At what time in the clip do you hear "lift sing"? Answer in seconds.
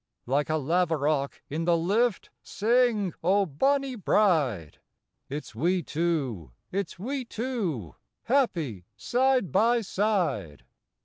1.77-3.13